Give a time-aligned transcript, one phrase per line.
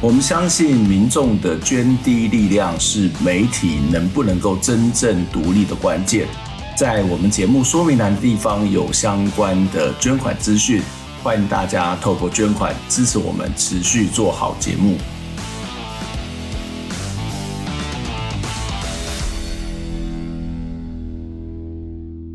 [0.00, 6.28] 我们相信民众的捐滴力量是媒体能不能够真正独立的关键。
[6.76, 10.80] 在我们节目说明栏地方有相关的捐款资讯，
[11.20, 14.96] 欢迎大家透过捐款支持我们持续做好节目。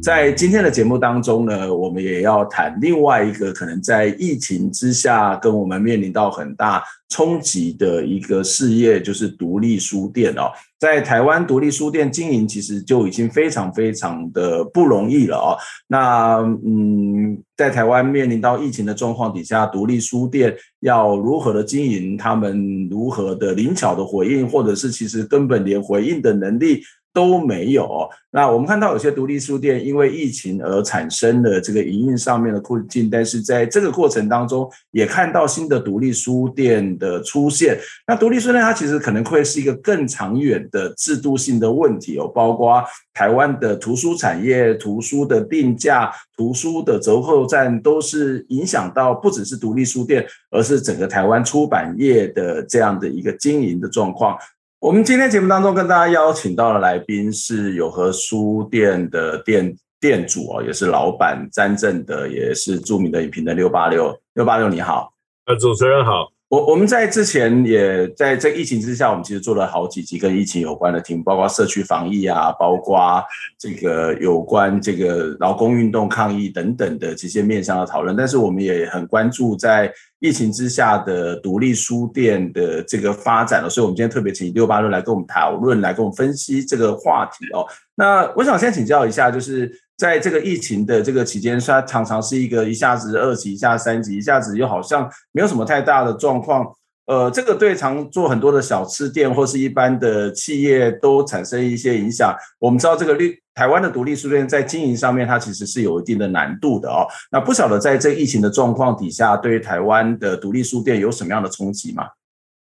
[0.04, 10.52] 在今天的节目当中呢，我们也要谈另外一个可能在疫情之下跟我们面临到很大冲击的一个事业，就是独立书店哦。
[10.78, 15.56] 在台湾独立书店经营其实就已经非常非常的不容易了哦。
[15.88, 26.82] 那嗯，在台湾面临到疫情的状况底下，独立书店要如何的经营，他们如何的灵巧的回应，或者是其实根本连回应的能力
[27.14, 28.10] 都没有。
[28.32, 37.78] 那我们看到有些独立书店因为疫情而产生了这个营运上面的困境，但是在这个过程当中，也看到新的独立书店的出现。
[38.08, 54.36] 那独立书店它其实可能会是一个更长远的制度性的问题哦，包括台湾的图书产业、图书的定价、图书的折扣战，都是影响到不只是独立书店，而是整个台湾出版业的这样的一个经营的状况。
[54.84, 65.14] 我们今天节目当中跟大家邀请到的来宾是有和书店的店店主哦，也是老板詹正德，也是著名的影评人六八六六八六，你好，
[65.46, 66.33] 呃，主持人好。
[66.54, 73.24] 我我们在之前也在这疫情之下，我们其实做了好几集跟疫情有关的题目，包括社区防疫啊，包括
[73.58, 78.16] 这个有关这个劳工运动抗议等等的这些面向的讨论。
[78.16, 87.66] 但是我们也很关注在疫情之下的独立书店的这个发展了，所以我们今天特别请六八六来跟我们讨论，来跟我们分析这个话题哦。
[87.96, 89.72] 那我想先请教一下，就是。
[89.98, 96.66] 在这个疫情的这个期间，它常常是一个一下子二级，一下三级，一下子又好像没有什么太大的状况。
[97.06, 102.34] 呃，这个对常做很多的小吃店或是一般的企业都产生一些影响。
[102.60, 107.06] 我们知道这个绿台湾的独立书店在经营上面，它其实是有一定的难度的哦。
[107.30, 112.08] 那不晓得在这疫情的状况底下，对于台湾的独立书店有什么样的冲击吗？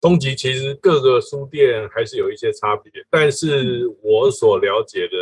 [0.02, 5.16] 冲击其实各个书店还是有一些差别，但是我所了解的。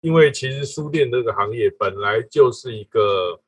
[0.00, 3.40] 因为其实书店这个行业本来就是一个，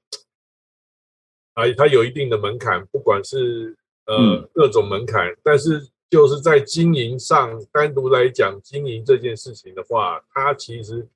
[1.54, 11.06] 啊，它有一定的门槛，不管是呃各种门槛，但是就是在经营上，单独来讲经营这件事情的话，它其实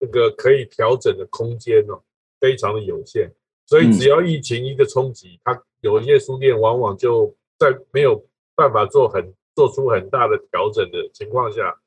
[0.00, 2.02] 这个可以调整的空间哦，
[2.40, 3.30] 非常的有限。
[3.66, 11.78] 所以只要疫情一个冲击，它有一些书店往往就在没有办法做很做出很大的调整的情况下。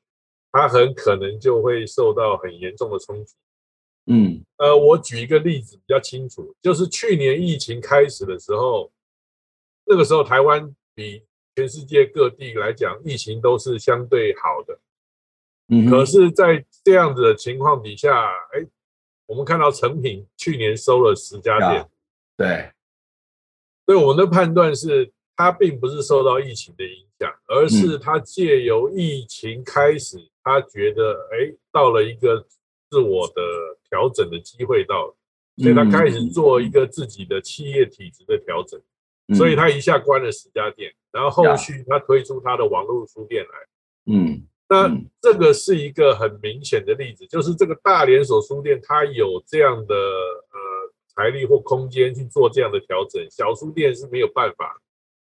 [0.56, 3.34] 它很可能就会受到很严重的冲击。
[4.06, 8.90] 嗯，呃，我举一个例子比较清楚，就是去年疫情开始的时候，
[9.84, 11.22] 那个时候台湾比
[11.54, 14.78] 全世界各地来讲，疫情都是相对好的。
[15.68, 18.64] 嗯，可是，在这样子的情况底下，哎，
[19.26, 21.86] 我们看到成品去年收了十家店。
[22.36, 22.70] 对，
[23.84, 27.05] 所以我们的判断是，它并不是受到疫情的影响，
[27.46, 30.18] 而是他借由疫情开始。
[30.42, 32.46] 他觉得，哎，到了一个
[32.88, 33.42] 自我的
[33.90, 35.16] 调整的机会到了，
[35.56, 38.80] 所以他开始做一个自己的企业体质的调整，
[39.36, 44.88] 所以他一下关了十家店，然后后续他推出他的网络书店来，嗯，那
[45.20, 50.58] 这个是一个很明显的例子，就是这个大连锁书店它有这样的呃
[51.08, 54.80] 财力或空间去做这样的调整，小书店是没有办法，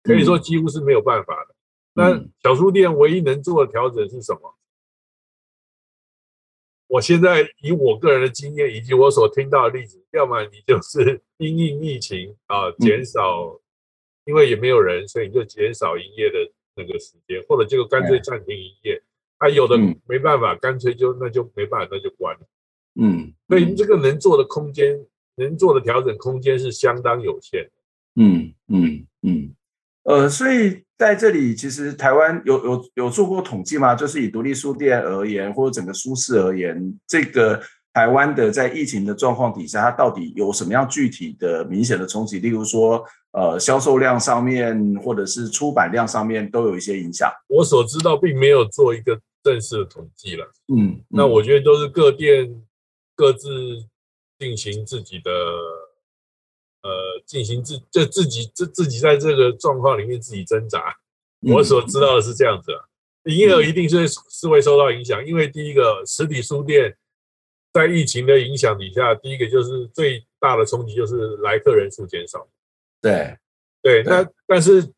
[0.03, 1.52] 可以说几乎是没有办法的。
[1.95, 4.55] 那小书店唯一能做的调整是什么？
[6.89, 13.59] 我现在以我个人的经验以及我所听到的例子，要么你就是 因应疫情啊减少，
[14.25, 16.39] 因为也没有人，所以你就减少营业的
[16.77, 19.03] 那个时间，或者就干脆暂停营业。
[19.39, 22.47] 啊有的没办法，干脆就那就没办法，那就关了。
[22.95, 25.05] 嗯，所以这个能做的空间，
[25.37, 27.71] 能做的调整空间是相当有限的。
[28.17, 29.57] 嗯嗯嗯，
[30.05, 30.83] 呃，所以。
[30.99, 33.93] 在这里，其实台湾有有有做过统计吗？
[33.93, 37.61] 就是以独立书店而言，或者整个书市而言，这个
[37.93, 42.39] 台湾的在疫情的状况底下，它到底有什么样具体的明显的冲击？
[42.39, 47.29] 例如说，呃，销售量上面，或者是出版量上面，都有一些影响。
[47.49, 50.45] 我所知道，并没有做一个正式的统计了。
[50.69, 52.49] 嗯，嗯，那我觉得都是各店
[53.17, 53.49] 各自
[54.39, 55.31] 进行自己的，
[56.83, 60.95] 呃，进行自就自己自自己在这个状况里面自己挣扎。
[61.41, 62.81] 我所知道的是这样子啊，
[63.25, 66.97] 营业额一定是是会受到影响，因为第一个实体书店
[67.73, 72.47] 在疫情的影响底下，第一个就是最大的冲击就是来客人数减少。
[73.01, 73.37] 对。
[73.85, 74.93] 对，那但是，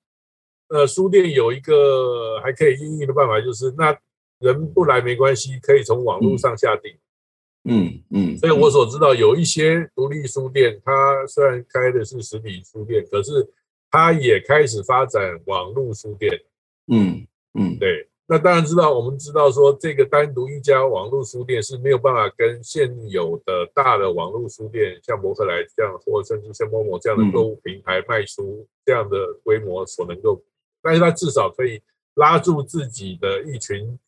[0.68, 3.98] 呃，书店有一个还可以应用的办法，就是那
[4.40, 6.94] 人不来没关系，可以从网络上下订。
[7.64, 8.38] 嗯嗯。
[8.38, 13.48] 所以我所知道有一些独立书店，它虽然开的是实体书店，可是
[13.90, 16.40] 它也开始发展网络书店。
[16.88, 18.08] 嗯嗯，对。
[18.26, 30.42] 那当然知道，我们知道说这个单独一家网络书店是没有办法跟现有的大的网络书店，像博客来这样，或者甚至像某某这样的购物平台卖书这样的规模所能够，
[30.82, 31.82] 但是它至少可以
[32.14, 33.98] 拉住自己的一群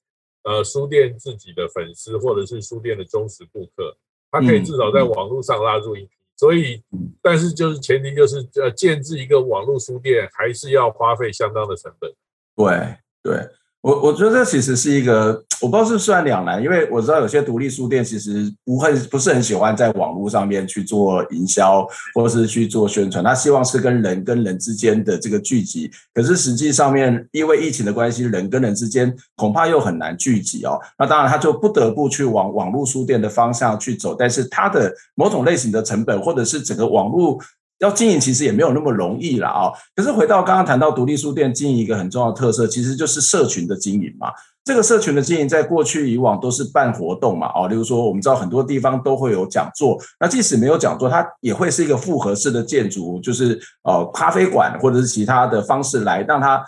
[0.46, 3.94] 呃书店自己的粉丝，或者是书店的忠实顾客，
[4.30, 6.10] 他可以至少在网络上拉住一批。
[6.36, 6.82] 所以，
[7.22, 12.10] 但是就是前提就是呃，建制一个网络书店还是要花费相当的成本。
[12.54, 13.48] 对对。
[13.82, 37.38] 我我觉得这其实是一个，我不知道是算两难，因为我知道有些独立书店其实不会不是很喜欢在网络上面去做营销或者是去做宣传，他希望是跟人跟人之间的这个聚集，可是实际上面因为疫情的关系，人跟人之间恐怕又很难聚集哦，那当然他就不得不去往网络书店的方向去走，但是他的某种类型的成本或者是整个网络。
[37.78, 39.70] 要经营其实也没有那么容易了啊。
[39.94, 44.28] 可是回到刚刚谈到独立书店经营一个很重要的特色，其实就是社群的经营嘛。
[44.64, 56.60] 这个社群的经营在过去以往都是办活动嘛，哦，例如说我们知道很多地方都会有讲座，那即使没有讲座，它也会是一个复合式的建筑，就是呃咖啡馆或者是其他的方式来让它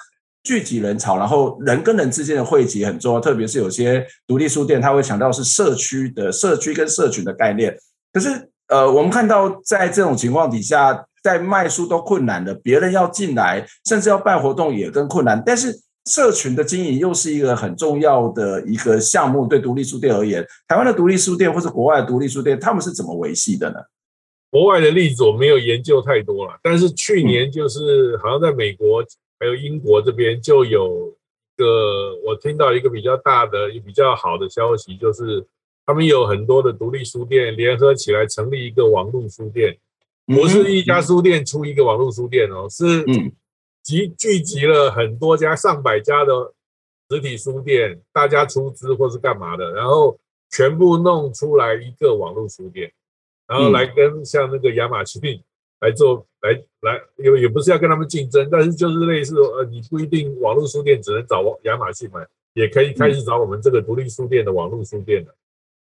[0.44, 3.20] 聚集人潮，然后人跟人之间的汇集很重要。
[3.20, 7.76] 特别是有些独立书店，它会强调是社区的社区跟社群的概念，
[8.12, 8.50] 可是。
[8.68, 15.42] 呃，我们看到在这种情况底下，在卖书都困难的，别人要进来，甚至要办活动也更困难。
[15.44, 15.74] 但是
[16.04, 23.76] 社群的经营又是一个很重要的一个项目，对独立书店而言，台湾的独立书店或者国外的独立书店，他们是怎么维系的呢？
[24.50, 29.02] 国外的例子我没有研究太多了，但是去年就是好像在美国
[29.40, 31.08] 还有英国这边就有
[31.56, 35.42] 一个我听到一个比较大的、比较好的消息，就是。
[35.88, 39.74] 他们有很多的独立书店联合起来成立一个网络书店，
[40.26, 43.02] 不是一家书店出一个网络书店哦，是
[43.82, 46.52] 集聚集了很多家上百家的
[47.08, 50.18] 实体书店，大家出资或是干嘛的，然后
[50.50, 52.92] 全部弄出来一个网络书店，
[53.46, 55.42] 然后来跟像那个亚马逊
[55.80, 56.52] 来做来
[56.82, 65.34] 来，也也不是要跟他们竞争，但是就是类似呃，你不一定网络书店只能找亚马逊买，也可以开始找我们这个独立书店的网络书店的。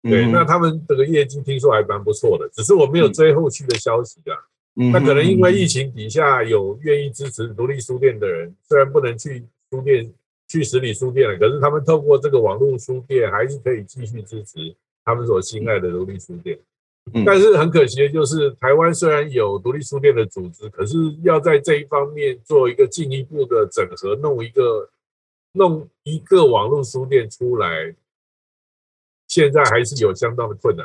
[0.03, 4.39] 对，那他们这个业绩听说还蛮不错的，只是我没有追后续的消息啊。
[4.93, 10.09] 那可能因为疫情底下有愿意支持独立书店的人，虽然不能去书店、
[10.47, 14.73] 去实体书店了，可是他们透过这个网络书店，还是可以继续支持
[15.05, 16.57] 他们所心爱的独立书店。
[17.27, 24.89] 但是很可惜的就是，台湾虽然有独立书店的组织，可是要在这一方面做一个进一步的整合，弄一个
[25.55, 27.93] 弄一个网络书店出来。
[29.39, 30.85] 现在还是有相当的困难。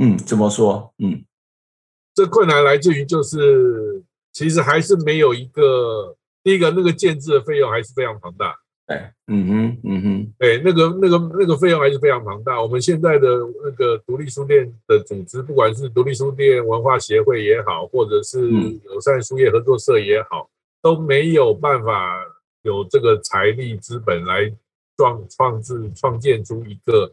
[0.00, 0.94] 嗯，怎么说？
[0.98, 1.24] 嗯，
[2.14, 8.56] 这困难来自于就是，其实还是没有一个第一个那个建制的费用还是非常庞大。
[8.86, 12.62] 哎，嗯哼，嗯哼，对，那个那个那个费用还是非常庞大。
[12.62, 13.26] 我们现在的
[13.64, 20.48] 那个独立书店的组织，不管是独立书店文化协会也好，或者是友善书业合作社也好，
[20.80, 22.24] 都没有办法
[22.62, 24.48] 有这个财力资本来
[24.96, 27.12] 创创制创建出一个。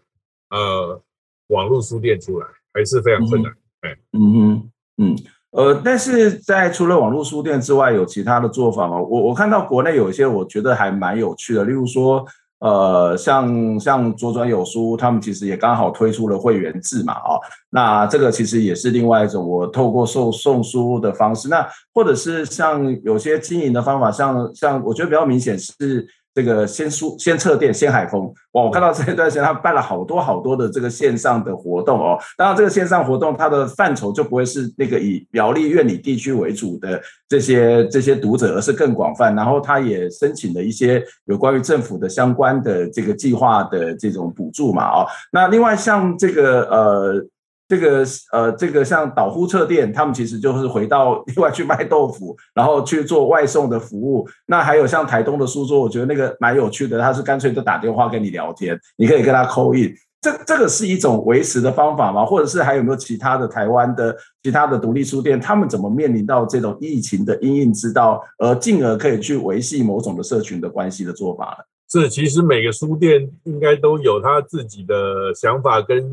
[0.55, 1.01] 呃，
[1.47, 3.51] 网络书店出来还是非常困难。
[3.81, 5.15] 哎，嗯哼，嗯，
[5.51, 8.97] 呃，但是在除了网络书店之外，有其他的做法吗？
[8.97, 12.25] 我我看到国内有一些，我觉得还蛮有趣的，例如说，
[12.59, 26.07] 呃，像像左转有书，他们其实也刚好推出了会员制嘛，啊、哦，那这个其实也是另外一种我透过送送书的方式，那或者是像有些经营的方法，像像我觉得比较明显是。
[26.35, 28.63] 这个先书先测店先海丰哇！
[28.63, 32.19] 我看到这一段时间，他办了好多好多的这个线上的活动哦。
[32.37, 39.33] 当然，这个线上活动它的范畴就不会是那个以苗栗苑里地区为主的这些这些读者，而是更广泛。
[39.33, 45.07] 然后，他也申请了一些有关于政府的相关的这个计划的这种补助嘛哦。
[45.31, 47.25] 那另外像这个呃。
[47.67, 54.27] 这个呃，这个像导呼册店，他们其实就是回到另外去卖豆腐，然后去做外送的服务。
[54.45, 59.95] 那还有像台东的书桌，我觉得那个蛮有趣的，他是干脆就打电话跟你聊天，你可以跟他 call in。
[60.21, 62.25] 这这个是一种维持的方法吗？
[62.25, 71.63] 或者是还有没有其他的台湾的其他的独立书店，他们怎么面临到这种疫情的因应之道，而进而可以去维系某种的社群的关系的做法呢？
[71.87, 76.03] 是，其实每个书店应该都有他自己的想法跟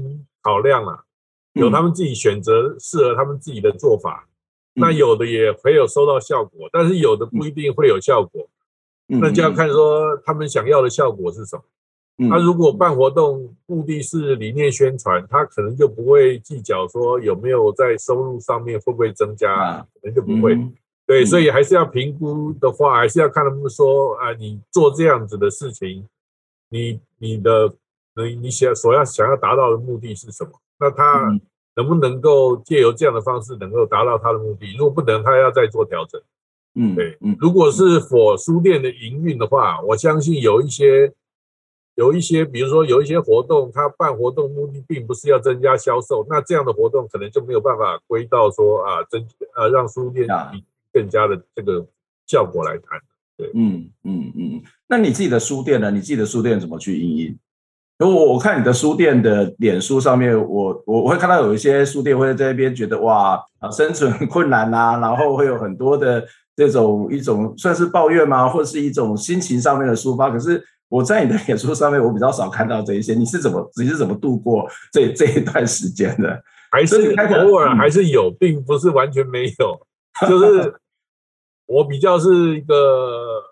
[0.43, 0.99] 考量啊。
[1.55, 4.29] 有他们自己选择适合他们自己的做法，
[4.75, 8.49] 嗯、那有的也会有收到效果，但是有的不一定会有效果，
[9.09, 11.63] 嗯、那就要看说他们想要的效果是什么。
[12.29, 20.55] 他、如果办活动目的是理念宣传，他可能就不会计较说有没有在收入上面会不会增加，啊、可能就不会。
[20.55, 20.73] 嗯、
[21.07, 26.07] 对，所以还是要评估的话，还是要看他们说啊，你做这样子的事情，
[26.69, 27.75] 你你的
[28.15, 30.53] 你你想所要想要达到的目的是什么？
[30.83, 31.31] 那他
[31.77, 34.75] 能不能够借由这样的方式能够达到他的目的？
[34.77, 36.21] 如果不能，他要再做调整。
[36.75, 41.13] 嗯，对，嗯，如果是 for 书店的营运的话，我相信有一些
[41.95, 49.25] 有一些，比如说有一些活动，他办活动目的并不是要增加销售，那这样的活动可能就没有办法归到说啊增
[49.55, 50.27] 呃让书店
[50.93, 51.87] 更加的这个
[52.27, 53.01] 效果来谈。
[53.37, 54.63] 对，嗯嗯嗯。
[54.89, 55.93] 那你自己的书店呢？
[55.93, 57.39] 你自己的书店怎么去营运？
[58.09, 66.25] 我我看你的书店的脸书上面，我我我会看到有一些书店会在那边觉得哇啊生存困难啊，然后会有很多的
[66.57, 70.31] 这种一种算是抱怨吗，或者是一种心情上面的抒发。
[70.31, 73.15] 可是我在你的脸书上面，我比较少看到这一些。
[73.15, 76.43] 你是怎么你是怎么度过这这一段时间的？
[76.71, 80.75] 还是偶尔还是有，并不是完全没有，就是
[81.67, 83.52] 我比较是一个。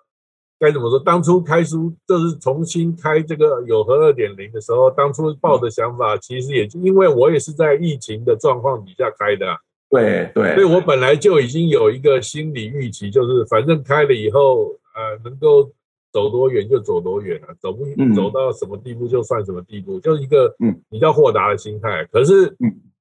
[0.60, 1.00] 该怎么说？
[1.00, 9.56] 当初开书就是重新开这个有和二点零的时候，当初抱的想法，其实也因为我也是在疫情的状况底下开的，啊，
[9.88, 15.64] 对对，所以我本来就已经有一个心理预期，就是反正开了以后，呃，能够
[16.12, 20.54] 走多远就走多远了，啊，走不走到什么地步就算什么地步，嗯、就是一个
[20.90, 22.06] 比较豁达的心态。
[22.12, 22.54] 可是，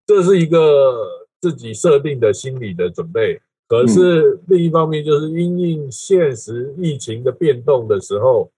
[0.08, 1.06] 这是一个
[1.42, 3.42] 自己设定的心理的准备。
[3.70, 8.50] 可是另一方面，就是因应现实疫情的变动的时候，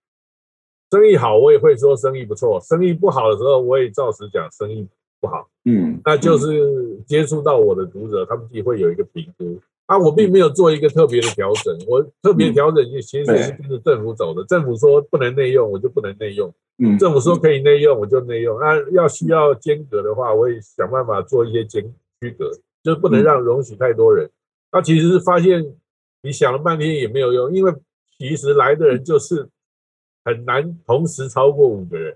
[0.89, 4.87] 生意好我也会说生意不错，生意不好的时候我也照实讲生意
[5.19, 5.49] 不好。
[5.65, 9.59] 嗯，那就是接触到我的读者，他们自己会有一个评估。
[9.87, 14.41] 啊，我并没有做一个特别的调整，我特别调整其实是跟着政府走的。
[14.45, 16.49] 政府说不能内用，我就不能内用；
[16.97, 18.57] 政府说可以内用，我就内用。
[18.61, 21.83] 那要需要间隔的话，我也想办法做一些间
[22.21, 22.49] 区隔，
[22.81, 24.29] 就是不能让容许太多人。
[24.71, 25.75] 他其实是发现，
[26.23, 27.73] 你想了半天也没有用，因为
[28.17, 29.49] 其实来的人就是
[30.23, 32.15] 很难同时超过五个人，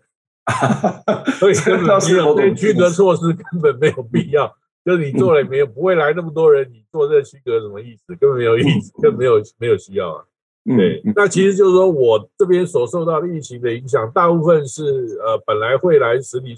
[1.40, 4.56] 所以 根本没有对区隔措施根本没有必要。
[4.86, 8.16] 就是你做了也没有，不会来那么多人，你做这个区隔什么意思？
[8.16, 10.24] 根本没有意思，根本没有没有需要啊。
[10.64, 16.56] 对，那其实就是说我这边所受到的疫情的影响，大部分是呃本来会来实体，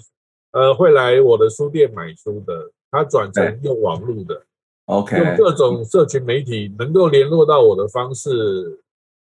[0.52, 4.42] 呃会来我的书店买书的，他转成用网络的。
[4.88, 8.80] OK，用各种社群媒体能够联络到我的方式，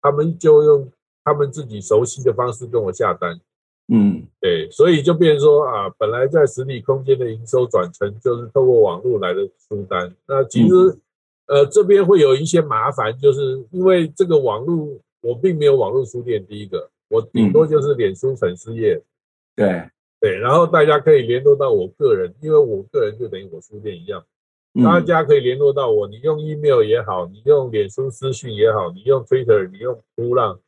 [0.01, 0.91] 他们就用
[1.23, 3.39] 他们自己熟悉的方式跟我下单。
[3.87, 10.11] 嗯，对，所以就变成说啊，本来在实体空间的营收转成就是透过网络来的书单。
[10.25, 10.73] 那其实、
[11.45, 18.99] 嗯、呃这边会有一些麻烦，就是因为这个网络我并没有网络书店，第一个我顶多就是脸书粉丝页。
[19.55, 19.87] 对
[20.19, 24.23] 对，然后大家可以联络到我个人，因为我个人就等于我书店一样。
[24.81, 30.59] 大家可以联络到我，你用 email 也好，你用脸书私讯也好，你用 Twitter，你用噗浪，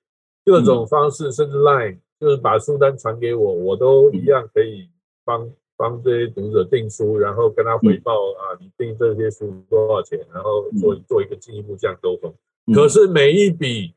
[0.45, 4.87] 各种方式，甚至 Line，就是把书单传给我，我都一样可以
[5.23, 12.31] 帮帮这些读者订书，然后跟他回报啊，你订这些书多少钱，然后做做一个进一步这样沟通。
[12.75, 13.95] 可是每一笔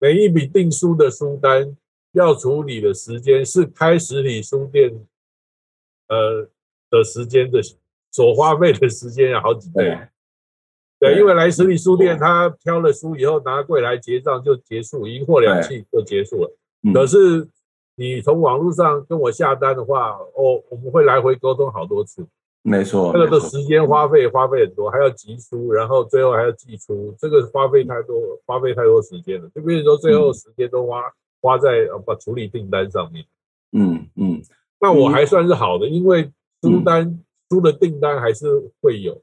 [0.00, 1.76] 每一笔订书的书单
[2.10, 5.06] 要处理的时间是开实体书店
[6.08, 6.48] 呃
[6.90, 7.60] 的时间的。
[8.14, 9.98] 所花费的时间要好几倍，
[11.00, 16.56] 对，因为来实体书店，他挑了书以后拿柜来结账就结束，一货两气就结束了。
[16.92, 17.48] 可是
[17.96, 22.24] 你从网络上跟我下单的话，哦，我们会来回沟通好多次，
[22.62, 28.16] 没错，这个的时间花费花费很多，还要集书，然后最后还要寄出，这个花费太多，
[28.46, 29.50] 花费太多时间了。
[29.52, 31.02] 就比如说最后时间都花
[31.40, 33.24] 花在把处理订单上面。
[33.72, 34.40] 嗯嗯，
[34.78, 36.30] 那我还算是好的，因为
[36.62, 37.18] 书单。
[37.54, 38.48] 书的订单还是
[38.80, 39.22] 会有，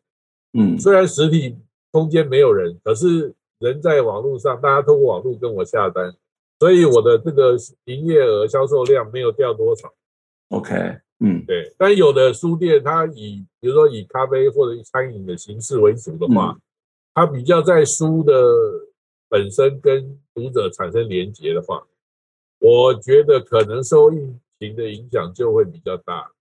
[0.54, 1.58] 嗯，虽然实体
[1.92, 6.16] 空间没有人，可是人在网络上，大家通过网络跟我下单，
[6.60, 9.94] 所以我的这个营业额销售量没有掉多少
[10.50, 10.74] ，OK，
[11.20, 11.76] 嗯，对。
[11.78, 16.62] 但有的书店它以比如说以咖啡或者以餐饮的形式为主的话，嗯、
[17.14, 18.34] 它比较在书的
[19.28, 21.86] 本身跟读者产生连结的话，
[22.60, 26.32] 我觉得可能受疫情的影响就会比较大。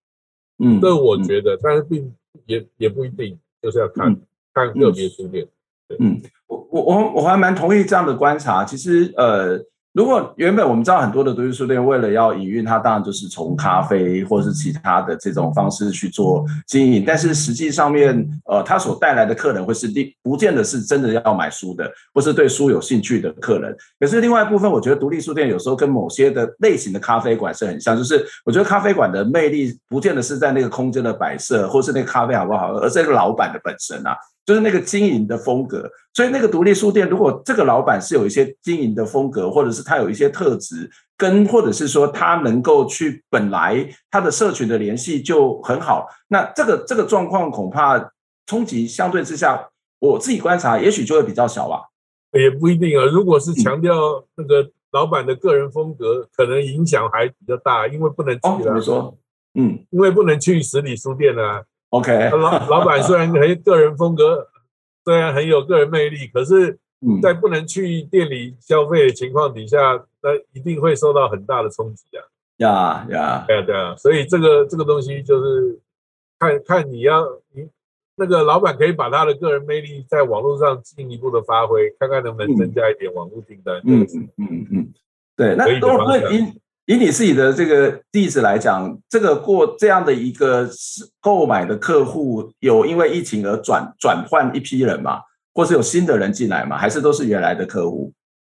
[0.61, 2.15] 嗯，这我觉得，嗯、但是并
[2.47, 4.21] 也也不一定，就是要看、嗯、
[4.55, 5.47] 看个别书店。
[5.89, 8.65] 对嗯，我我我我还蛮同意这样的观察。
[8.65, 9.65] 其实，呃。
[9.93, 23.77] 如果原本我们知道很多的独立书店为了要营运，它当然就是从咖啡或是其他的这种方式去做经营，但是实际上面，呃，它所带来的客人会是另不见得是真的要买书的，或是对书有兴趣的客人。
[23.99, 34.17] 可是另外一部分，我觉得独立书店有时候跟某些的类型的咖啡馆是很像，就是我觉得咖啡馆的魅力不见得是在那个空间的摆设，或是那个咖啡好不好，而是那个老板的本身啊。
[34.51, 48.11] 就是那个经营的风格，所以那个独立书店，如果这个老板是有一些经营的风格，或者是他有一些特质，跟或者是说他能够去本来他的社群的联系就很好，那这个这个状况恐怕
[48.45, 49.69] 冲击相对之下，
[50.01, 51.83] 我自己观察也许就会比较小吧。
[52.33, 53.95] 也不一定啊，如果是强调
[54.35, 58.51] 那个老板的个人风格，嗯、可能影响还比较大，因为不能去、啊。
[58.51, 59.17] 哦，怎么说？
[59.55, 61.63] 嗯，因为不能去实体书店啊。
[61.91, 64.49] OK，老老板虽然很个人风格，
[65.05, 66.79] 虽然很有个人魅力，可是，
[67.21, 72.23] 在不能去店里消费的情况底下，那一定会受到很大的冲击啊！
[72.59, 75.81] 呀呀，对啊对啊，所以这个这个东西就是
[76.39, 77.69] 看看你要你
[78.17, 83.81] 那个老板可以把他的个人魅力在网络上进一步的发挥，看看能不能增加一点网络订单。
[83.85, 84.95] 嗯嗯嗯嗯，
[85.37, 86.21] 对，那都会
[86.91, 90.69] 以你自己的这个例子来讲，这个过这样的一个
[91.21, 95.21] 购买的客户，有因为疫情而转转换一批人吗？
[95.55, 96.77] 或是有新的人进来吗？
[96.77, 98.13] 还是都是原来的客户？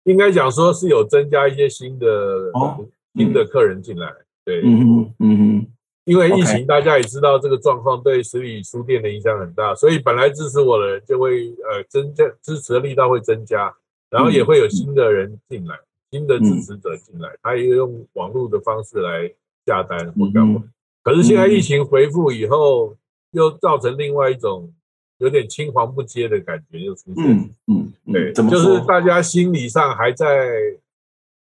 [0.06, 2.08] 应该讲说是有增加一些新的、
[2.54, 2.80] 哦、
[3.16, 4.08] 新的客人进来。
[4.46, 5.68] 对，嗯哼，嗯哼，
[6.06, 13.74] 因为疫情，大家也知道这个状况对实体书店的影响很大，所以本来支持我的人就会呃增加支持的力道会增加，
[14.10, 15.76] 然后也会有新的人进来。
[16.12, 19.32] 新的支持者进来，他也用网络的方式来
[19.66, 20.62] 下单或干嘛。
[21.02, 22.96] 可是现在疫情恢复以后，
[23.32, 24.72] 又造成另外一种
[25.20, 27.26] 有点青黄不接的感觉又出现。
[27.26, 30.52] 嗯嗯，对，就是大家心理上还在，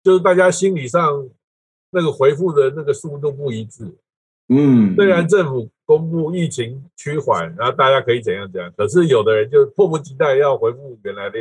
[0.02, 1.28] 就是大家心理上
[1.90, 3.84] 那个回复的那个速度不一致。
[4.48, 11.38] 嗯，虽然政府公布疫情趋缓，然后大家可以怎样怎样，可是有的人就迫不及待要回复原来的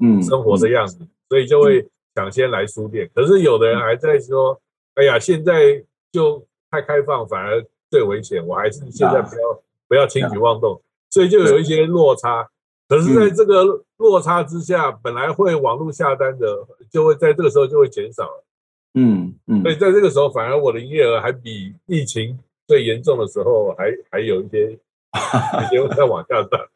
[0.00, 0.98] 嗯生活的样子，
[1.30, 1.88] 所以就会。
[2.14, 4.60] 想先来书店，可是有的人还在说
[4.94, 8.44] ：“哎呀，现在就太开放，反而最危险。
[8.46, 12.48] 我还是现在不要不要轻举妄动。”所以就有一些落差。
[12.88, 18.44] 可是在这个落差之下，本来会网络下单的，就会在这个时候就会减少了。
[18.94, 19.62] 嗯嗯。
[19.62, 26.68] 所以在这个时候，反而我的营业额还比疫情最严重的时候还还有一些， 一些在往下降。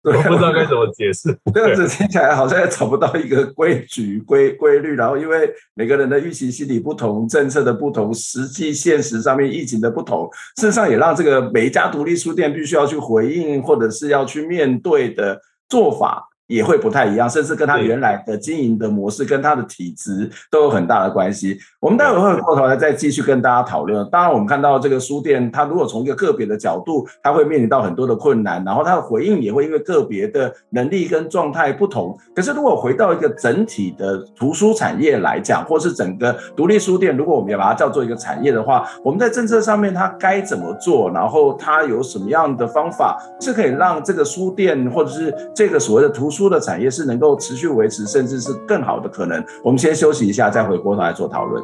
[0.08, 4.94] 我不知道该怎么解释， 这样子听起来好像也找不到一个规矩、规规律。
[4.94, 16.29] 然后，因为每个人的预期心理不同，政策的不同，实际现实上面疫情的不同，事实上也让这个每一家独立书店必须要去回应，或者是要去面对的做法。
[16.50, 21.56] 也会不太一样，甚至跟他原来的经营的模式、跟他的体质都有很大的关系。
[21.78, 24.06] 我们待会会过头来再继续跟大家讨论。
[24.10, 32.18] 当然，我们看到这个书店，它如果从一个个别的角度，它会面临到很多的困难，然后它的回应也会因为个别的能力跟状态不同。
[32.34, 41.10] 可是，如果回到一个整体的图书产业来讲，或是整个独立书店，如果我们要把它叫做一个产业的话，我们在政策上面它该怎么做？
[41.10, 49.44] 然后它有什么样的方法是可以让这个书店或者是这个所谓的图书输的产业是能够持续维持，甚至是更好的可能。
[49.62, 51.62] 我们先休息一下，再回过头来做讨论。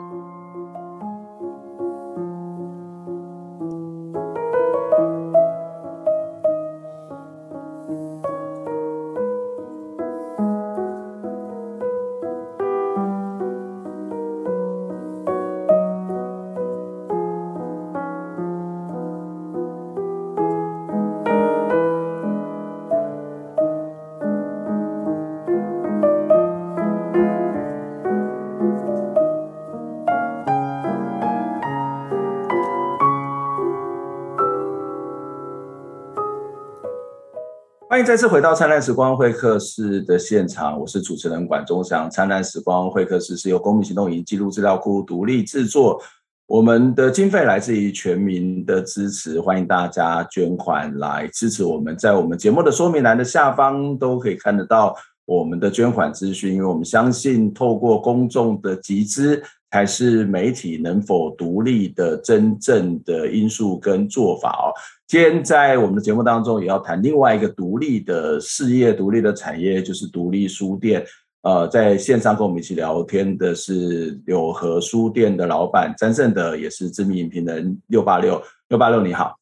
[38.06, 42.08] 再次回到灿烂时光会客室的现场，我是主持人管中祥。
[42.08, 46.00] 灿烂时光会客室是由公民行动影音记录资料库独立制作，
[46.46, 51.98] 我们的经费来自于全民的支持，欢迎大家捐款来支持我们。
[51.98, 64.72] 在我们节目的说明栏的下方都可以看得到我们的捐款资讯，因为我们相信透过公众的集资，才是媒体能否独立的真正的因素跟做法哦。
[65.06, 71.04] 今天在我们的节目当中，也要谈另外一个独立的事业、独立的产业，就是独立书店。
[71.42, 78.42] 呃，在线上跟我们一起聊天的是柳和书店的老板詹胜德，也是知名影评人六八六。
[78.68, 79.36] 六八六你好。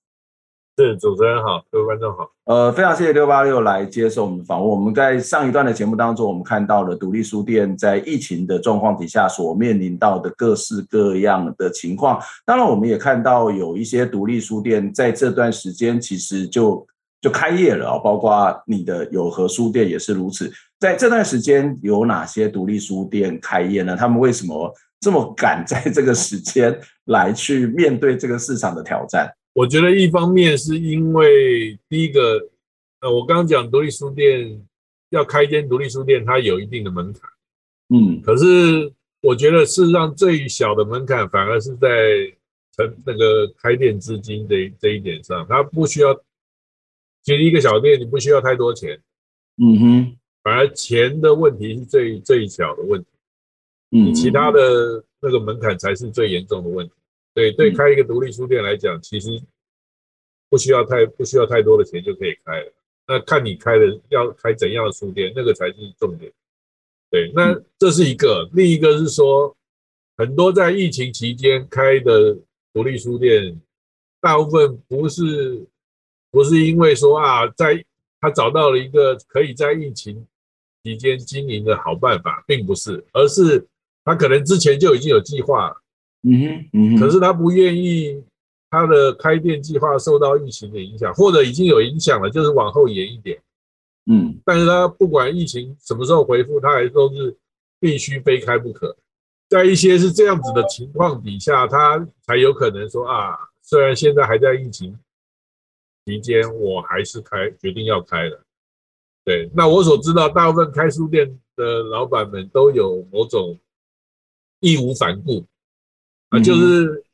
[0.76, 2.28] 是主持人好，各位观众好。
[2.46, 4.68] 呃，非常谢谢六八六来接受我们的访问。
[4.68, 12.20] 我们在上一段的节目当中，我们看到了独立书店在疫情的状况底下所面临到的各式各样的情况。
[12.44, 16.84] 当然，我们也看到有一些独立书店在这段时间其实就
[17.20, 20.52] 就开业了啊，包括你的友和书店也是如此。
[20.80, 23.96] 在这段时间，有哪些独立书店开业呢？
[23.96, 29.30] 他们为什么这么敢在这个时间来去面对这个市场的挑战？
[29.54, 32.48] 我觉得一方面是因为第一个，
[33.00, 34.60] 呃，我刚刚讲独立书店
[35.10, 37.22] 要开一间独立书店，它有一定的门槛，
[37.88, 41.88] 嗯，可是我觉得事实上最小的门槛反而是在
[42.76, 46.12] 成那个开店资金这这一点上，它不需要，
[47.22, 49.00] 其实一个小店你不需要太多钱，
[49.58, 53.06] 嗯哼，反而钱的问题是最最小的问题，
[53.92, 56.92] 嗯，其他的那个门槛才是最严重的问题。
[57.34, 59.42] 对对，开一个独立书店来讲，其实
[60.48, 62.72] 不需要太不需要太多的钱就可以开了。
[63.08, 66.32] 那看你开的要开怎样的书店，那个才是重点。
[67.10, 68.48] 对，那这是一个。
[68.52, 69.54] 另一个是说，
[70.16, 72.38] 很多在疫情期间开的
[72.72, 73.60] 独立书店，
[74.20, 75.66] 大部分不是
[76.30, 77.84] 不是因为说啊，在
[78.20, 80.24] 他找到了一个可以在疫情
[80.84, 83.66] 期间经营的好办法，并不是，而是
[84.04, 85.76] 他可能之前就已经有计划。
[86.24, 88.22] 嗯哼，可是他不愿意
[88.70, 93.38] 他的开店计划受到疫情的影响，或者已经有影响了，就是往后延一点。
[94.06, 97.36] 嗯，但是他不管疫情什么时候恢复，他还都是
[97.78, 98.96] 必须非开不可。
[99.48, 104.98] 在一些是这样子的情况底下，他才有可能说啊，虽然现在还在疫情
[106.06, 108.40] 期间，我还是开决定要开了。
[109.24, 113.58] 对，那我所知道，大部分开书店的老板们都有某种
[114.60, 115.44] 义无反顾。
[116.34, 117.04] 啊，就是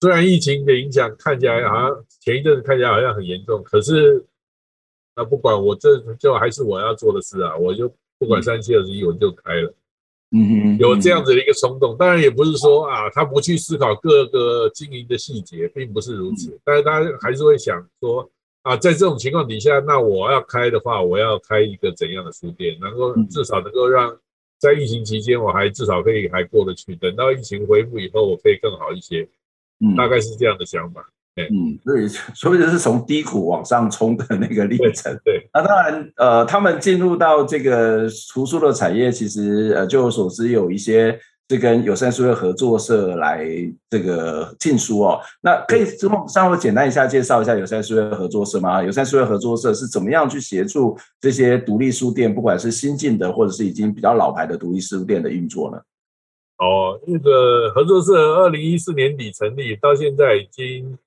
[0.00, 4.24] 虽然疫情的影响看起来好像前一阵子看起来好像很严重，可是
[5.14, 9.72] 那不管我这就还是我要做的事啊，我就不管三七二十一，我就开了。
[10.30, 16.58] 嗯嗯，有这样子的一个冲动，当然也不是说啊，他不去思考各个经营的细节，并不是如此。
[16.64, 18.28] 但是他还是会想说
[18.62, 24.18] 啊，在这种情况底下，那我要开的话，我要开一个怎样的书店，能够至少能够让。
[24.58, 26.94] 在疫情期间，我还至少可以还过得去。
[26.96, 29.28] 等到疫情恢复以后，我可以更好一些。
[29.80, 31.00] 嗯，大概是这样的想法。
[31.36, 35.16] 嗯，对，所以就是从低谷往上冲的那个历程。
[35.24, 41.18] 对，对，那当然，呃，他们进入到这个图书的产业，其实呃，就我所知，有一些。
[41.50, 43.42] 是跟友善书业合作社来
[43.88, 45.86] 这个进书哦，那可以
[46.28, 48.82] 稍微简单一下介绍一下友善书业合作社吗？
[48.82, 55.78] 友善书业合作社是怎么样去协助这些独立书店，不管是新进的或者是已经比较老牌的独立书店的运作呢？
[56.58, 60.98] 哦，那个合作社二零一四年底成立，到现在已经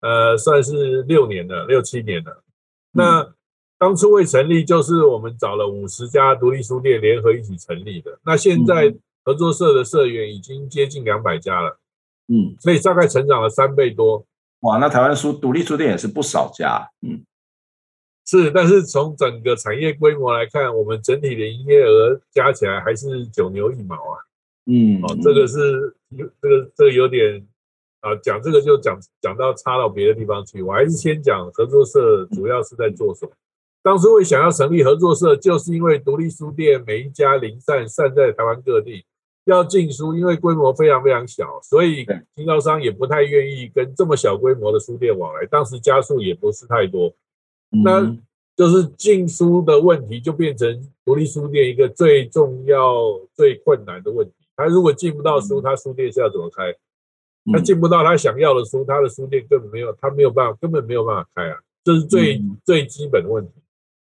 [0.00, 2.44] 呃算是六年了，六七年了。
[2.92, 3.28] 那
[3.80, 8.16] 当初未成立，就是我们找了五十家独立书店联合一起成立的。
[8.24, 8.94] 那现在。
[9.28, 11.78] 合作社的社员已经接近两百家了，
[12.28, 14.24] 嗯，所以大概成长了三倍多。
[14.60, 17.22] 哇，那台湾书独立书店也是不少家，嗯，
[18.24, 24.16] 是，但是从整个产业规模来看，我们整体的营业额加起来还是九牛一毛啊，
[24.64, 27.46] 嗯，哦，这个是有这个这个有点
[28.00, 33.32] 啊，讲这个就讲讲到差到别的地方去，我还是先讲合作社主要是在做什么。
[33.82, 39.04] 当初会想要成立合作社，就是因为独立书店每一家零散散在台湾各地。
[39.50, 45.46] 要进书，因为规模非常非常小，所以经销商也不太愿意跟这么小规模的书店往来。
[45.46, 47.12] 当时家数也不是太多，
[47.84, 48.16] 那
[48.56, 54.34] 就是进书的问题就变成独立书店一个最重要、最困难的问题。
[54.56, 56.74] 他如果进不到书，他书店是要怎么开？
[57.52, 61.56] 他进不到他想要的书，他的书店根本没有，他没有办法，根本没有办法开啊！
[61.84, 63.52] 这是最最基本的问题。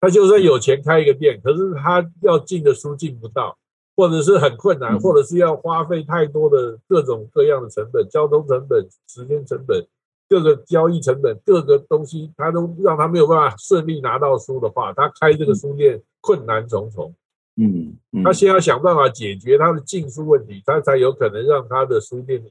[0.00, 3.58] 他就算有钱开一个店，可是他要进的书进不到。
[3.96, 9.86] 或者是很困难，或者是要花费太多的各种各样的成本，交通成本、时间成本、
[10.28, 17.14] 各个交易成本，各个东西，他都让他没有办法顺利拿到书的话，他开这个书店困难重重。
[17.56, 22.42] 嗯，他先要想办法解决他的进书问题，他才有可能让他的书店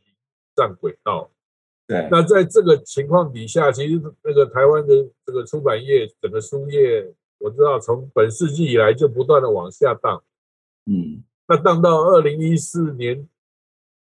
[0.55, 1.29] 上轨道。
[1.85, 10.23] 对，那在这个情况底下，其实那个台湾的这个出版业，整个书业我知道从本世纪以来就不断的往下荡，
[10.85, 13.27] 嗯，那当到二零一四年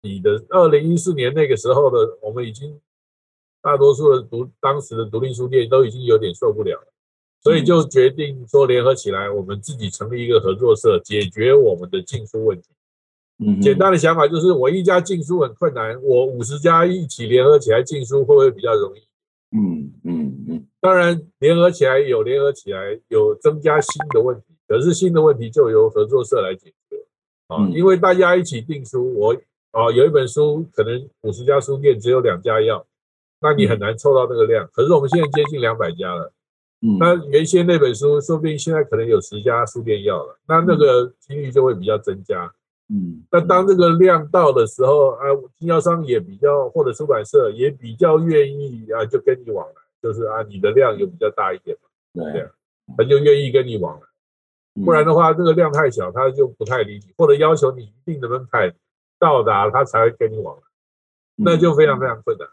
[0.02, 2.80] 底的二零一四年那个时候的，我们已经
[3.62, 6.86] 大多数的独当时的独立书店都已经有点受不了了，
[7.42, 12.68] 所以就决定说联合起来，我们自己成立一个合作社，解决我们的禁书问题。
[13.38, 19.00] 嗯，简单的想法就是，我一家禁书很困难，我五十家一起联合起来禁书会不会比较容易？
[19.54, 20.66] 嗯嗯嗯。
[20.80, 26.76] 当然，联合起来有联合起来有增加新的问题，可是新的问题就由合作社来解决
[27.48, 29.34] 啊，因为大家一起订书，我
[29.70, 32.84] 啊有一本书可能五十家书店只有两家要，
[33.40, 34.68] 那你很难凑到那个量。
[34.72, 36.32] 可是我们现在接近两百家了，
[36.82, 42.52] 嗯，那原先那本书说不定现在可能有十家书店要了，那那个几率就会比较增加。
[42.88, 45.22] 嗯，那当这个量到的时候，啊，
[45.58, 52.48] 经销商也比较，或者出版社也比较愿意啊，就跟你往来，就是啊，你的量有比较大一点嘛，对，对，
[52.96, 54.06] 他就愿意跟你往来。
[54.84, 58.72] 不然的话，这个量太小，他就不太理你，或者要求你一定的门槛
[59.18, 60.62] 到达，他才会跟你往来，
[61.36, 62.48] 那就非常非常困难。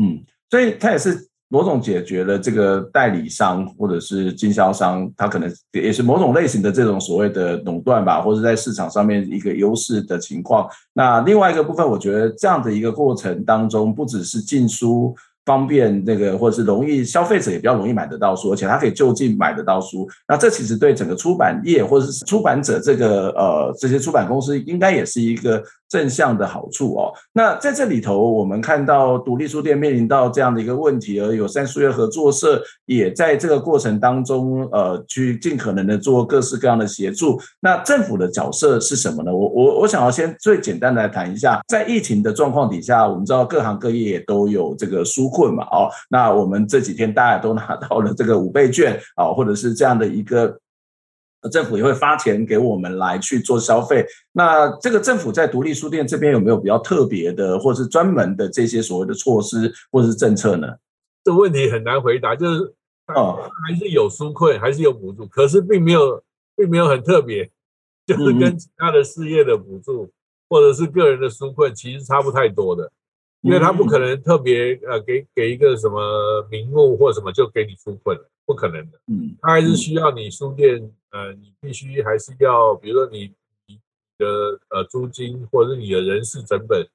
[0.00, 1.28] 嗯，所以他也是。
[1.48, 10.68] 某种解决了这个代理商或者是经销商，他可能也是某种类型的这种所谓的垄断吧，或者在市场上面一个优势的情况。
[10.92, 15.14] 那另外一个部分，我觉得这样的一个过程当中，不只是禁书。
[15.46, 20.06] 方便那个，或者是容易消费者也比较容易买得到书，而且他可以就近买得到书。
[20.28, 27.12] 那这其实对整个出版业或者是出版者这个呃这些出版公司，应该也是一个正向的好处哦。
[27.34, 37.38] 那在这里头，我们看到独立书店面临到这样的一个问题，而友善书业合作社也在这个过程当中呃去尽可能的做各式各样的协助。
[37.60, 39.30] 那政府的角色是什么呢？
[39.30, 45.26] 我我我想要先最简单的来谈一下，在疫情的状况底下，我们知道各行各业也都有这个纾。
[45.36, 50.56] 困嘛哦，那我们这几天大家都拿到了这个五倍券啊，或者是这样的一个
[51.50, 54.04] 政府也会发钱给我们来去做消费。
[54.32, 60.66] 那这个政府在独立书店这边有没有比较特别的，或是专门的这些所谓的措施或者是政策呢？
[61.22, 62.74] 这问题很难回答，就是
[63.14, 66.22] 哦，还是有纾困，还是有补助，可是并没有，
[66.56, 67.50] 并没有很特别，
[68.06, 70.10] 就是跟其他的事业的补助
[70.48, 72.90] 或者是个人的纾困其实差不太多的。
[73.46, 78.98] 因为他不可能特别呃给给一个什么名目或什么就给你纾困，不可能的。
[79.06, 83.32] 嗯，他还是需要你书店呃，你必须还是要，比如说你
[83.68, 83.78] 你
[84.18, 86.86] 的呃租金或者是你的人事成本，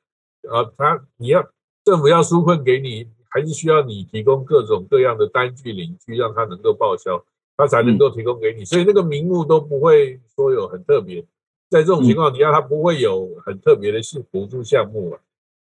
[0.50, 1.42] 呃，他你要
[1.86, 7.24] 政府要纾困给你，还是需要你提供各种各样的单据领据，让他能够报销，
[7.56, 8.66] 他才能够提供给你。
[8.66, 11.22] 所以那个名目都不会说有很特别，
[11.70, 15.20] 在这种情况底下，他不会有很特别的是补助项目啊。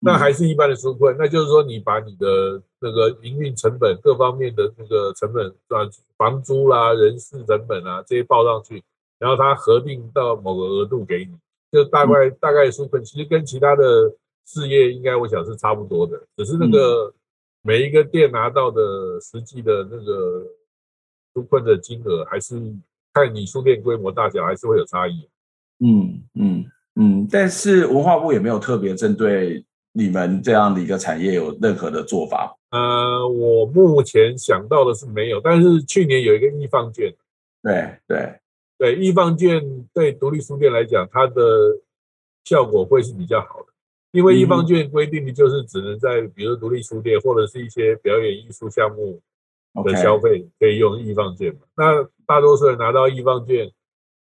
[0.04, 5.88] 那还是一般的纾困，那就是说你把你的那个营运成本各方面的那个成本，转，
[6.18, 8.84] 房租啦、人事成本啊这些报上去，
[9.18, 11.34] 然后它核定到某个额度给你，
[11.72, 14.14] 就大概大概纾困，其实跟其他的
[14.46, 17.14] 事业应该我想是差不多的，只是那个
[17.62, 20.46] 每一个店拿到的实际的那个
[21.34, 22.60] 纾困的金额，还是
[23.14, 25.26] 看你书店规模大小，还是会有差异。
[25.80, 26.64] 嗯嗯
[26.96, 29.64] 嗯，但是文化部也没有特别针对。
[29.96, 32.56] 你们这样的一个产业有任何的做法？
[32.70, 37.14] 呃，我目前想到的是没有，但是去年有一个艺 FUN 券，
[37.62, 38.34] 对对
[38.76, 41.78] 对，艺 FUN 券对独立书店来讲，它的
[42.44, 43.66] 效果会是比较好的，
[44.10, 49.20] 因为艺 FUN 券规定的就是只能在比如独立书店或者是一些表演艺术项目
[49.84, 51.60] 的消费可以用艺 FUN 券嘛。
[51.76, 53.70] 那大多数人拿到艺 FUN 券，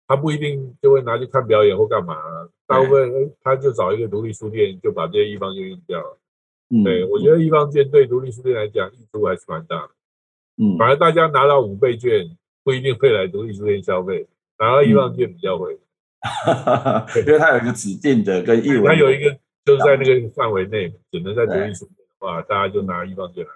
[0.07, 2.15] 他不一定就会拿去看表演或干嘛，
[2.65, 6.17] 大部分他就找一个独立书店，就把这些艺 FUN 券用掉了。
[6.69, 9.89] 嗯，对，我觉得艺 FUN 券对独立书店来讲益处还是蛮大的。
[10.57, 12.25] 嗯，反而大家拿到五倍券
[12.63, 15.77] 不一定会来独立书店消费，拿到艺 FUN 券比较会。
[16.19, 23.51] 哈哈哈，因为它有一个指定的跟艺文，它有一个就是在那个范围内，只能在独立书店的话，大家就拿艺 FUN 券来。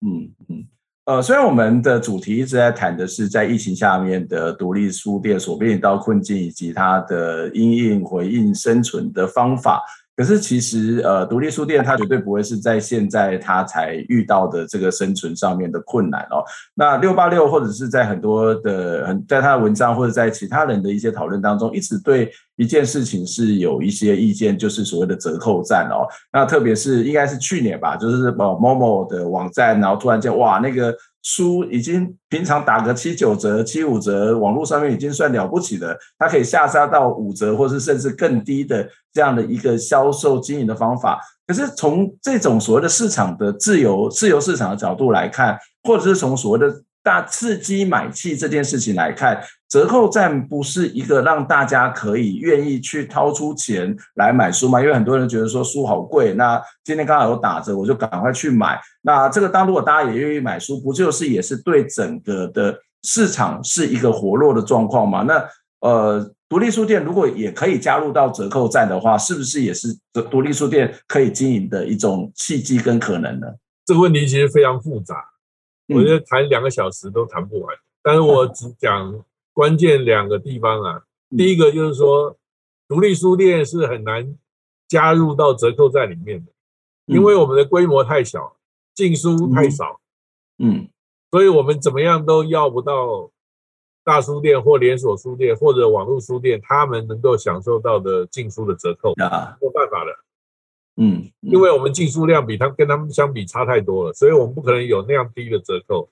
[0.00, 0.66] 嗯嗯。
[1.10, 9.82] 呃，虽然我们的主题一直在谈的是在疫情下面的独立书店所面临到困境以及它的因应回应生存的方法。
[10.20, 16.44] 可是其实，呃，独立书店它绝对不会是在现在它才遇到的这个生存上面的困难哦。
[16.74, 26.04] 那六八六或者是在很多的很在他的文章或者在其他人的一些讨论当中，一直对一件事情是有一些意见，就是所谓的折扣战哦。
[26.30, 30.94] 那特别是应该是去年吧，就是某某某的网站，然后突然间哇那个。
[31.22, 41.20] 书已经平常打个七九折、七五折，网络上面已经算了不起的，它可以下杀到五折，或是甚至更低的这样的一个销售经营的方法。
[41.46, 54.80] 可是从这种所谓的市场的自由、自由市场的角度来看，或者是从所谓的大刺激买气这件事情来看，折扣战不是一个让大家可以愿意去掏出钱来买书吗？
[54.80, 58.80] 因为很多人觉得说书好贵，那今天刚好有打折，我就赶快去买。
[59.02, 65.22] 那这个当如果大家也愿意买书，不就是也是对整个的市场是一个活络的状况吗？
[65.22, 65.48] 那
[65.80, 69.96] 呃，独立书店如果也可以加入到折扣战的话，是不是也是
[70.30, 73.46] 独立书店可以经营的一种契机跟可能呢？
[73.86, 75.14] 这个问题其实非常复杂。
[75.88, 79.14] 我觉得谈两个小时都谈不完，但是我只讲
[79.60, 81.02] 关键两个地方啊。
[81.36, 82.34] 第一个就是说，
[82.88, 84.34] 独立书店是很难
[84.88, 86.50] 加入到折扣在里面的，
[87.04, 88.56] 因为我们的规模太小，
[88.94, 90.00] 进书太少，
[90.56, 90.88] 嗯，
[91.30, 93.30] 所以我们怎么样都要不到
[94.02, 100.10] 大书店或连锁书店或者网络书店他们能够享受到的进书的折扣啊，没有办法的。
[100.96, 106.08] 嗯，因为我们进书量比他跟他们相比差太多了，所以我们不可能有那样低的折扣。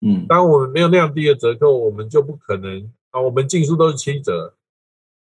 [0.00, 3.20] 嗯，当我们没有那样低的折扣，我们就不可能啊。
[3.20, 4.54] 我们进书都是七折，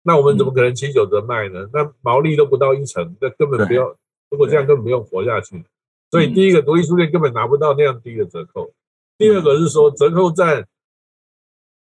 [0.03, 1.69] 那我们怎么可能七九折卖呢？
[1.73, 3.95] 那毛利都不到一成，那根本不要。
[4.29, 5.63] 如果这样根本不用活下去。
[6.11, 8.71] 所以第一个，独立书店根本拿不到那样低的折扣。
[9.17, 10.67] 第二个是说，折扣战，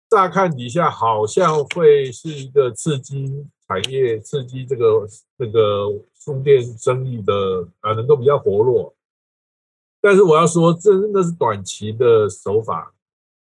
[0.09, 6.01] 乍看底下好像会是一个刺激产业、刺激这个这个。
[6.23, 8.93] 书店生意的啊，能够比较活络，
[10.01, 12.93] 但是我要说，这真的是短期的手法。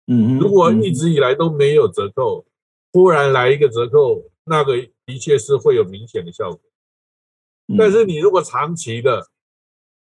[0.06, 2.44] 嗯，如果一直以来都没有折扣，
[2.92, 4.76] 忽然来一个折扣，那个
[5.06, 6.60] 的确是会有明显的效果。
[7.78, 9.28] 但是你如果长期的，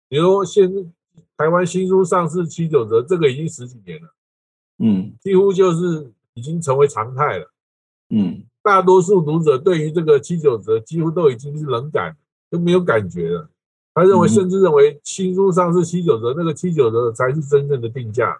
[0.08, 0.91] 比如现
[1.38, 4.10] 台湾新书上市七九折，这个已经十几年了，
[4.80, 7.52] 嗯，几乎就是已经成为常态了。
[8.10, 12.17] 嗯，大多数读者对于这个七九折几乎都已经是冷感。
[12.52, 13.47] 都没有感觉了，
[13.99, 18.39] 他认为，甚至认为新书上是七九折，那个七九折才是真正的定价。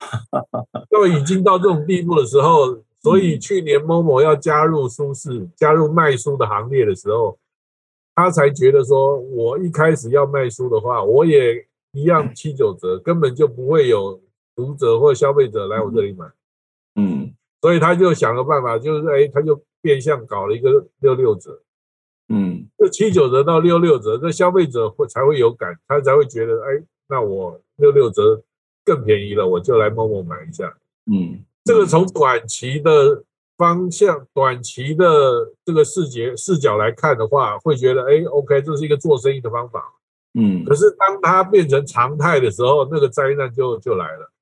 [0.90, 7.38] 那么已经到这种地步的时候，所以去年 Momo 要加入书市、加入卖书的行列的时候，
[8.14, 14.18] 他才觉得说，我一开始要卖书的话，我也一样七九折，根本就不会有
[14.56, 16.26] 读者或消费者来我这里买。
[16.94, 21.60] 嗯，所以他就想个办法，就是哎，他就变相搞了一个六六折。
[22.28, 28.42] 嗯，就七九折到六六折，这消费者会才会有感，他才会觉得，哎，那我六六折
[28.82, 30.74] 更便宜了，我就来 Momo 买一下。
[31.04, 33.22] 嗯，这个从短期的
[33.58, 39.84] 方向、短期的这个视觉视角来看的话，会觉得，哎，OK，这是一个做生意的方法。
[40.32, 44.32] 嗯，可是当它变成常态的时候，那个灾难就就来了。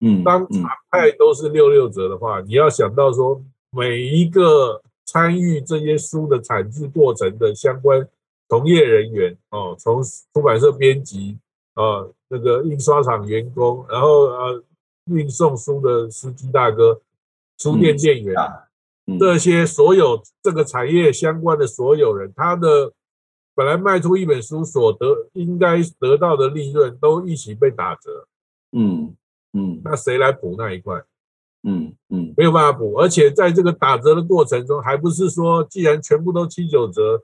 [0.00, 4.80] 嗯，当常态都是六六折的话，你要想到说每一个。
[5.12, 8.08] 参与这些书的产制过程的相关
[8.48, 11.36] 从业人员哦，从出版社编辑
[11.74, 14.64] 啊，那个印刷厂员工，然后呃
[15.10, 17.02] 运送书的司机大哥、
[17.58, 18.34] 书店店员，
[19.18, 22.90] 这些所有这个产业相关的所有人，他的
[23.54, 28.26] 本来卖出一本书所得应该得到的利润都一起被打折，
[28.72, 29.14] 嗯
[29.52, 31.02] 嗯，那谁来补那一块？
[31.64, 37.22] 嗯嗯，没有办法补，而且在这个打折的过程中，还不是说既然全部都七九折，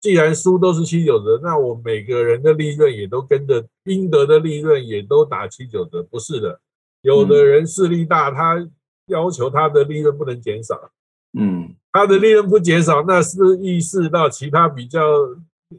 [0.00, 6.60] 既然书都是七九折，那我每个人的利润也都跟着应得的利润也都打七九折，不是的。
[7.02, 8.68] 有的人势力大，他
[9.06, 10.90] 要求他的利润不能减少，
[11.38, 15.00] 嗯，他的利润不减少，那是不是意识到其他比较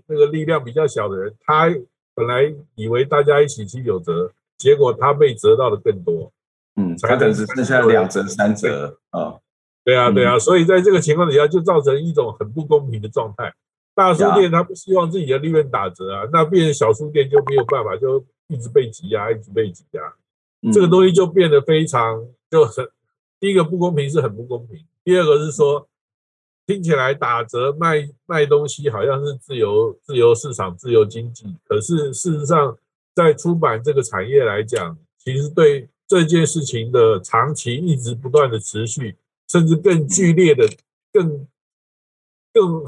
[0.07, 1.69] 那个力量比较小的人，他
[2.15, 6.31] 本来以为大家一起七九折，结果他被折到的更多。
[6.75, 9.35] 嗯，才等只剩下两折三折啊！
[9.83, 13.53] 对啊，对啊，所以在这个情况底下，就造成一种很不公平的状态。
[13.93, 20.01] 大书店他不希望自己的利润打折啊，那变成小书店就没有办法，就一直被挤压，一直被挤压。
[20.71, 22.89] 这个东西就变得非常就很，
[23.39, 25.87] 第一个不公平是很不公平，第二个是说
[26.65, 32.75] 听起来打折卖卖东西好像是自由自由市场自由经济，可是事实上
[33.13, 35.87] 在出版这个产业来讲，其实对。
[36.13, 40.69] 这件事情的长期一直不断的持续，甚至更剧烈的、
[41.11, 41.47] 更
[42.53, 42.85] 更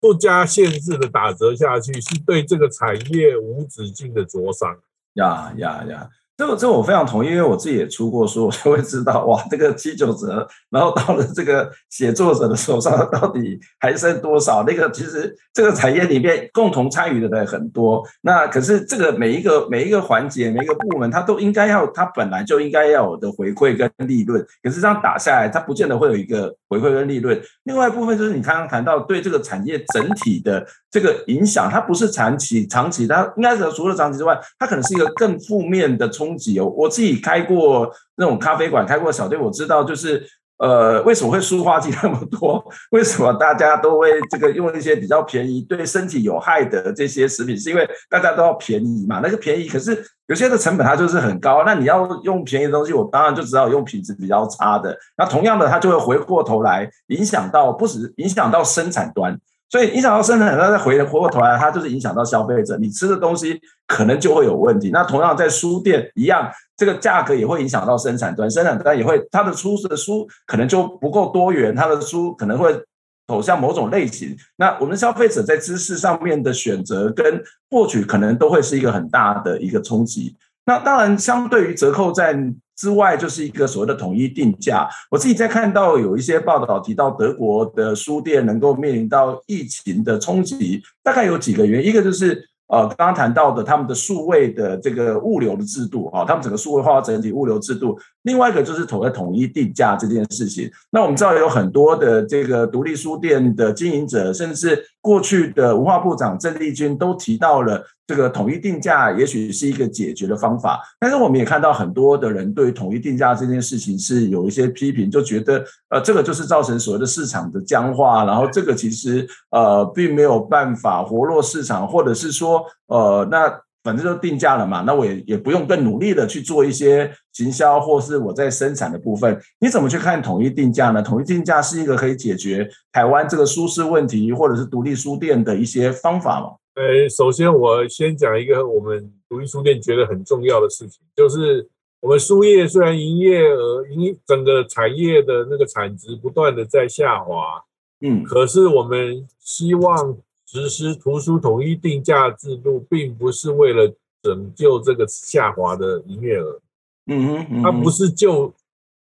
[0.00, 4.80] 不加限制的打折下去，是对这个产业无止境的灼伤。
[5.16, 6.10] 呀呀呀！
[6.36, 14.62] 这个这个我非常同意，因为我自己也出过书，我就会知道哇，这个七九折，然后到了这个写作者的手上，到底还剩多少？
[14.64, 24.44] 那个其实这个产业里面共同参与的人很多，那可是这个每一个每一个环节、每一个部门，它都应该要，它本来就应该要有的回馈跟利润。
[24.62, 27.40] 可是这样打下来，它不见得会有一个回馈跟利润。
[27.64, 36.25] 另外一部分就是你刚刚谈到对这个产业整体的这个影响，它不是长期长期，它应该是除了长期之外，它可能是一个更负面的冲。
[36.26, 36.66] 冲击哦。
[36.76, 40.26] 我自己开过那种咖啡馆，开过小店，我知道就是。
[40.58, 42.64] 呃，为什么会塑化剂那么多？
[42.90, 47.54] 为什么大家都会这个用一些比较便宜、对身体有害的这些食品？
[47.54, 49.20] 是因为大家都要便宜嘛？
[49.22, 51.62] 那个便宜，可是有些的成本它就是很高。
[51.66, 54.96] 那你要用便宜的东西，我当然就只好用品质比较差的。
[55.18, 59.38] 那同样的，它就会回过头来影响到，不止影响到生产端。
[59.68, 62.76] 所以影响到生产，它再回回过头来，它就是影响到消费者。
[62.78, 64.90] 你吃的东西可能就会有问题。
[64.90, 72.80] 那同样在书店一样，这个价格也会影响到生产端，生产端也会它的出的书可能就不够多元，它的书可能会
[73.26, 74.36] 走向某种类型。
[74.56, 80.36] 那我们消费者在知识上面的选择跟获取，可能都会是一个很大的一个冲击。
[80.66, 84.86] 那当然，相对于折扣战之外，就是一个所谓的统一定价。
[85.10, 92.48] 我自己在看到有一些报道提到，德国的书店能够面临到疫情的冲击，大概有几个原因，一个就是。
[92.68, 97.96] 呃，刚刚谈到的他们的数位的这个物流的制度啊，他们整个数位化整体物流制度。
[98.26, 100.68] 另外一个就是统统一定价这件事情。
[100.90, 110.80] 那我们知道有很多的这个独立书店的经营者，甚至过去的文化部长郑丽君都提到了这个统一定价，也许是一个解决的方法。
[110.98, 123.60] 但是我们也看到很多的人对统一定价这件事情是有一些批评，就觉得呃，这个就是造成所谓的市场的僵化，然后这个其实呃并没有办法活络市场，或者是说呃那。
[123.86, 129.38] 反正就定价了嘛，那我也也不用更努力的去做一些行销，或是我在生产的部分。
[129.60, 131.02] 你怎么去看统一定价呢？
[131.02, 136.54] 统一定价是一个可以解决台湾这个舒适问题，或者是独立书店的一些方法吗？
[136.76, 141.68] 呃，首先我先讲一个我们独立书店觉得很重要的事情，就是
[142.00, 147.62] 我们书业虽然营业额、营整个产业的那个产值不断的在下滑，
[148.00, 150.16] 嗯，可是我们希望。
[150.48, 156.60] 实施图书统一定价制度，并不是为了拯救这个下滑的营业额，
[157.06, 158.52] 嗯哼，它不是救，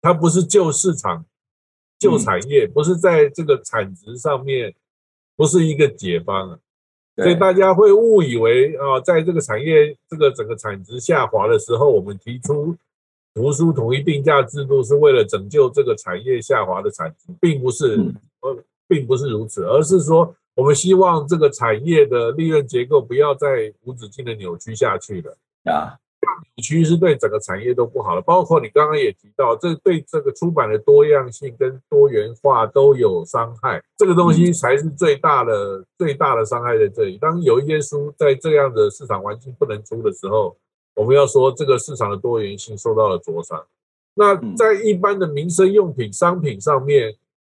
[0.01, 1.24] 它不是救市场，
[1.99, 4.74] 救产业，不是在这个产值上面，
[5.36, 6.59] 不是一个解方啊。
[7.16, 12.76] 所以大家会误以为啊，在这个产业这个整个产值下滑的时候，我们提出
[13.34, 18.57] 图书统一定价制度是为了拯救这个产业下滑的产值，并不是，呃，
[18.88, 20.34] 并不是如此，而是说。
[20.57, 25.99] 我们希望这个产业的利润结构不要再无止境的扭曲下去了啊，
[26.37, 28.20] 扭曲是对整个产业都不好的。
[28.22, 33.82] 包括你刚刚也提到，这对这个出版的多样性跟多元化都有伤害。
[33.97, 37.18] 这个东西才是最大的最大的伤害在这里。
[37.18, 40.57] 当有一些书在这样的市场环境不能出的时候，
[40.95, 43.64] 我们要说这个市场的多元性受到了灼伤。
[44.14, 47.14] 那在一般的民生用品商品上面，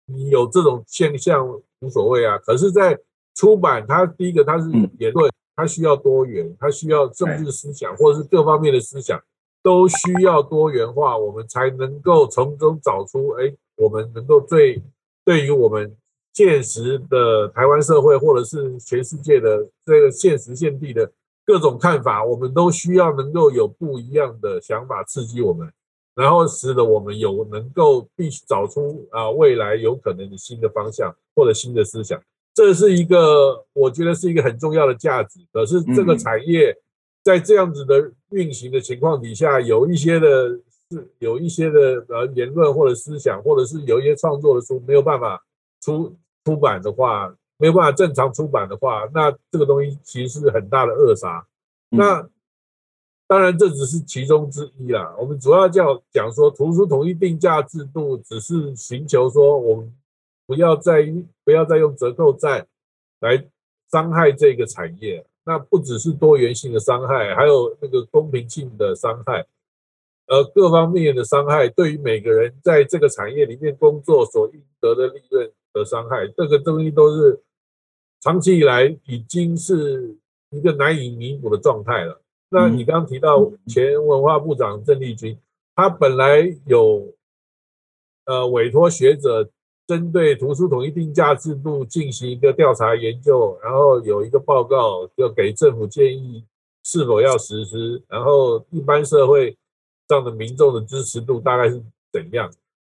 [0.05, 1.61] 你有这种现象。
[1.82, 2.97] 无所谓啊，可是，在
[3.36, 4.63] 出版，它第一个它是
[4.97, 9.22] 言论，它需要多元，它需要政治思想或者是各方面的思想
[9.64, 14.82] 都需要多元化，我们才能够从中找出，哎，我们能够最
[15.24, 15.95] 对于我们
[16.34, 21.12] 现实的台湾社会或者是全世界的这个现实现地的
[21.45, 25.72] 各种看法，我们都需要能够有不一样的想法刺激我们。
[26.16, 32.18] 然后使得我们有能够必须找出啊未来有可能的新的方向或者新的思想，
[32.56, 35.39] 这是一个我觉得是一个很重要的价值。
[35.53, 36.76] 可是这个产业
[37.24, 40.58] 在这样子的运行的情况底下，有一些的
[40.89, 45.43] 是有一些的呃言论或者思想，或者是有一些创作的书没有办法
[45.82, 51.45] 出出版的话，没有办法正常出版的话，那这个东西其实是很大的扼杀。
[51.89, 52.28] 那
[53.28, 55.16] 当然，这只是其中之一啦。
[55.20, 59.91] 我们主要叫讲说，图书统一定价制度只是寻求说，我们
[60.46, 61.06] 不要再
[61.43, 62.68] 不要再用折扣战
[63.20, 63.48] 来
[63.91, 65.26] 伤害这个产业。
[65.48, 69.46] 那不只是多元性的伤害，还有那个公平性的伤害，
[70.26, 77.39] 呃，各方面的伤害，对于每个人在这个产业里面工作所应得的利润的伤害，这个东西都是
[78.22, 80.16] 长期以来已经是
[80.50, 82.20] 一个难以弥补的状态了。
[82.50, 85.38] 那你刚刚提到前文化部长郑丽君，
[85.76, 87.14] 他本来有
[88.26, 89.48] 呃委托学者
[89.88, 96.43] 针对图书统一定价制度进行一个调查研究，然后有一个报告就给政府建议
[96.83, 99.57] 是否要实施，然后一般社会
[100.07, 102.51] 上的民众的支持度大概是怎样？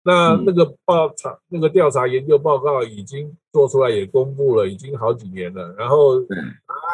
[0.03, 6.35] 那那个报查那个调查研究报告已经做出来也公布了，已经好几年了，然后答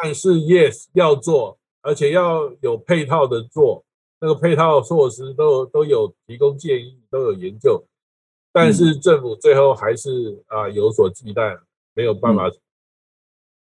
[0.02, 1.58] 案是 yes 要做。
[1.86, 3.84] 而且要有配套的做，
[4.18, 7.84] 那个配套措施都都有提供建议，都有研究，
[8.54, 11.58] 但是政府最后还是啊有所忌惮，
[11.92, 12.48] 没有办法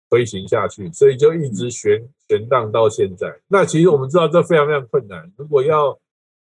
[0.10, 3.39] 推行下去，所以就一直悬悬荡到现在。
[3.48, 5.98] 那其实我们知道这非常非常困难，如果要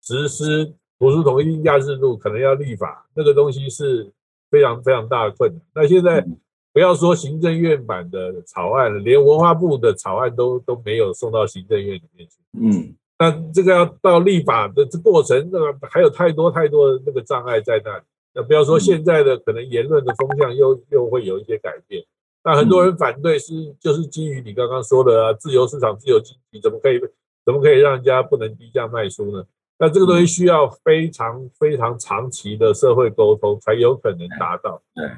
[0.02, 4.10] 实施图书统一定价制度，可能要立法，那个东西是
[4.50, 5.60] 非常非常大的困难。
[5.74, 6.26] 那现在
[6.72, 12.36] 不要说行政院版的草案，连文化部的草案都都没有送到行政院里面去。
[12.58, 18.04] 嗯，那这个要到立法的这过程，那个还有太多太多的那个障碍在那里。
[18.32, 22.04] 那不要说现在的可能言论的风向又又会有一些改变。
[22.42, 26.98] 那很多人反对是就是基于你刚刚说的啊，自由市场、自由经济，怎么可以
[27.44, 29.44] 怎么可以让人家不能低价卖书呢？
[29.78, 34.80] 那这个东西需要非常非常长期的社会沟通才有可能达到。
[34.94, 35.10] 对，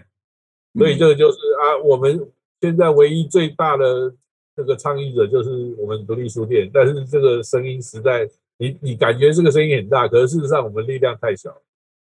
[0.80, 2.28] 所以这个就是啊，我们
[2.60, 4.12] 现在唯一最大的
[4.56, 11.56] 这个倡议者就是我们独立书店，但是这个声音实在，你你感觉这个声音很大，可是事实上我们力量太小。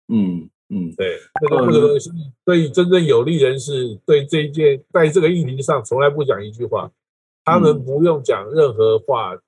[0.09, 0.49] 嗯。
[0.69, 2.11] 嗯，对，这个这个东西，
[2.45, 6.91] 对于真正有利人士，对这一件，在这个议题上从来不讲一句话，
[7.45, 9.39] 他们不用讲任何话，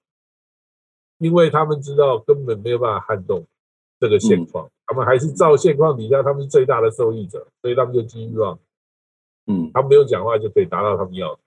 [1.18, 3.44] 因为他们知道根本没有办法撼动
[3.98, 8.56] 这个现况，他们还是照现况底下，他们是最大的受益者，所以他们就寄希望，
[9.46, 11.40] 嗯，他们不用讲话就可以达到他们要的，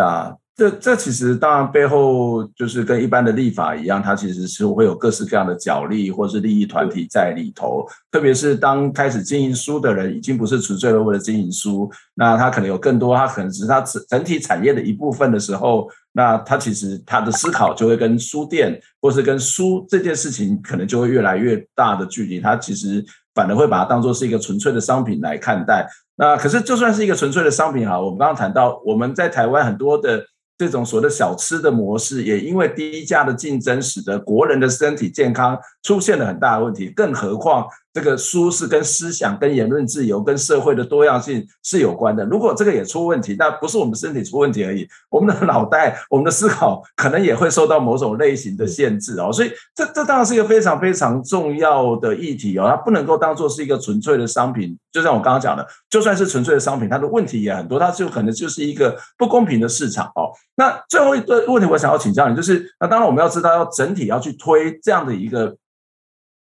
[0.00, 0.38] 呀。
[0.54, 7.86] 这这其实当然背后就是跟一般的立法一样，它其实是会有各式各样的角力或是利益团体在里头。
[8.10, 22.40] 特别是当开始经营书的人，已经不是纯粹的为了经营书，那他可能有更多，他可能只是他整整体产业的一部分的时候，那他其实他的思考就会跟书店或是跟书这件事情可能就会越来越大的距离。
[22.40, 23.02] 他其实
[23.34, 25.88] 反而会把它当做是一个纯粹的商品来看待。
[26.16, 30.22] 那可是就算是一个纯粹的商品哈，我们刚刚谈到我们在台湾很多的。
[30.64, 36.88] 这种所谓的小吃的模式，也因为低价的竞争，使得国人的身体健康出现了很大的问题。
[36.90, 42.24] 更何况，这个书是跟思想、跟言论自由、跟社会的多样性是有关的。
[42.24, 49.30] 如果这个也出问题，那不是我们身体出问题而已，我们的脑袋、我们的思考可能也会受到某种类型的限制哦。
[49.30, 52.66] 所以，这这当然是一个非常非常重要的议题哦。
[52.66, 54.74] 它不能够当做是一个纯粹的商品。
[54.90, 60.32] 就像我刚刚讲的，就算是纯粹的商品，它的问题也很多，它就可能就是一个不公平的市场哦。
[60.56, 65.54] 那最后一个问题，我想要请教你，就是那当然我们要知道，要整体要去推这样的一个。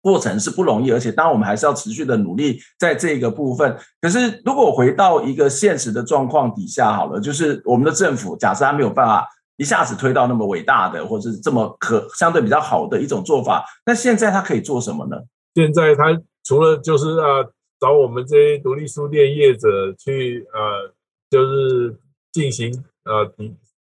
[0.01, 3.77] 过程是不容易，而且当然我们还是要持续的努力在这个部分。
[4.01, 9.27] 可是如果回到一个现实的状况底下，好了，就是我们的政府假设他没有办法
[9.57, 15.17] 一下子推到那么伟大的，或者是这么可相对比较好的一种做法，那现在他可以做什么呢？
[15.53, 17.45] 现在他除了就是啊
[17.79, 20.93] 找我们这些独立书店业者去呃
[21.29, 21.95] 就是
[22.31, 22.73] 进行
[23.05, 23.31] 呃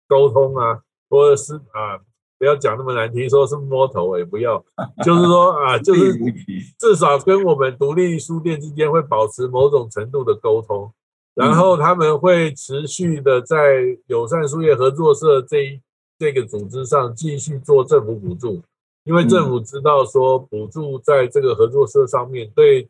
[0.07, 0.79] 沟通啊，
[1.11, 1.99] 或者是啊。
[2.45, 4.63] 不要讲那么难听，说是摸头也不要，
[5.03, 6.13] 就是说啊，就是
[6.79, 10.93] 至少跟我们独立书店之间会保持某种程度的沟通，
[11.35, 15.81] 然后他们会持续的在友善书业合作社这一
[16.19, 18.63] 这个组织上继续做政府补助，
[19.05, 22.87] 因为政府知道说补助在这个合作社上面对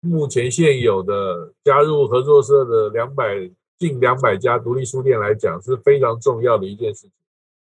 [0.00, 3.50] 目前现有的加入合作社的两百
[3.80, 7.10] 近两百家独立书店来讲是非常重要的一件事情。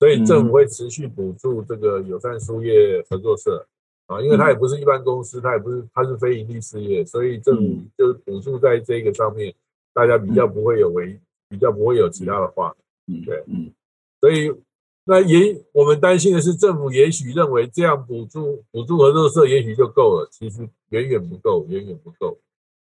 [0.02, 3.64] 所以政府会持续补助这个友善书业合作社
[4.06, 9.54] 啊，因为它也不是一般公司，它也不是，它是非营利事业，所以政府就是补助在这个上面，
[9.94, 11.16] 大家比较不会有违，
[11.48, 12.74] 比较不会有其他的话，
[13.24, 13.70] 对，嗯，
[14.20, 14.52] 所以
[15.04, 22.36] 那也我们担心的是，政府也许认为这样补助补助合作社也许就够了，其实远远不够，远远不够，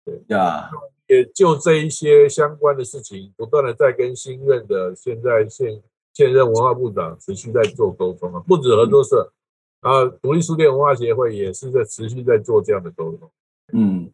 [0.06, 0.70] 对呀，
[1.08, 5.82] 也就这一些相关的事情，不断的在跟新任的现在现。
[6.20, 9.32] 现任文化部长持续在做沟通啊，不止合作社
[9.80, 13.32] 啊，独立书店文化协会也是在持续在做这样的沟通。
[13.72, 14.12] 嗯，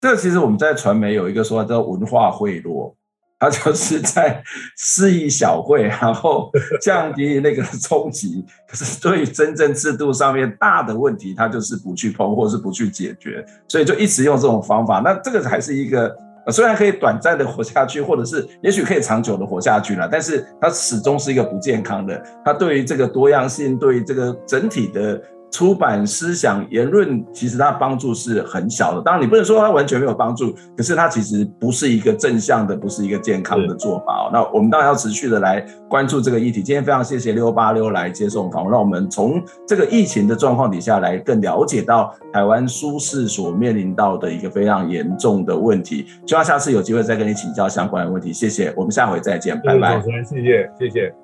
[0.00, 2.92] 这其实我们在传媒有一个说法叫文化贿赂，
[3.38, 4.42] 它就是在
[4.76, 6.50] 私议小会，然后
[6.80, 8.44] 降低那个冲击。
[8.68, 14.98] 可是对于真正制度上面大的问题，它就是不去碰，或是不去解决，所以就一直用这种方法。
[14.98, 16.18] 那这个还是一个。
[16.50, 22.22] 虽然可以短暂的活下去，或者是也许可以长久的活下去了，但是它始终是一个不健康的。
[22.44, 25.20] 它对于这个多样性，对于这个整体的。
[25.54, 29.00] 出版思想言论，其实它帮助是很小的。
[29.00, 34.30] 当然，你不能说它完全没有帮助，可是它其实不是一个正向的，不是一个健康的做法哦。
[34.32, 36.60] 那我们当然要持续的来关注这个议题。
[36.60, 46.04] 今天非常谢谢六八六来接受访问，让我们从这个疫情的状况底下来更了解到台湾书市所面临到的一个非常严重的问题。
[46.26, 48.32] 希望下次有机会再跟你请教相关的问题。
[48.32, 50.02] 谢谢，我们下回再见，拜拜。
[50.02, 51.23] 谢谢，谢谢。